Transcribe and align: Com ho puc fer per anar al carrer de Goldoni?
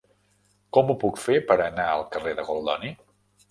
Com 0.77 0.89
ho 0.89 0.95
puc 1.03 1.19
fer 1.25 1.37
per 1.53 1.59
anar 1.67 1.87
al 1.93 2.03
carrer 2.17 2.35
de 2.43 2.49
Goldoni? 2.51 2.93